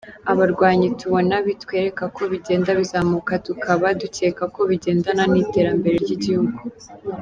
[0.31, 6.57] Abarwayi tubona bitwereka ko bigenda bizamuka, tukaba dukeka ko bigendana n’iterambere ry’igihugu.